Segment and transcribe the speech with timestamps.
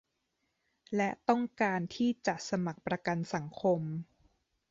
[0.95, 3.81] และต้องการที่จะสมัครประกันสังคม